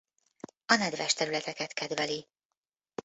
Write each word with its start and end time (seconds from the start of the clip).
A 0.65 0.75
nedves 0.75 1.13
területeket 1.13 1.73
kedveli. 1.73 2.27